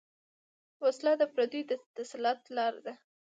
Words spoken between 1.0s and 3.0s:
د پردیو د تسلط لاره ده